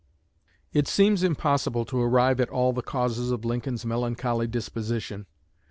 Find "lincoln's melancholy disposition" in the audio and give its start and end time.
3.45-5.27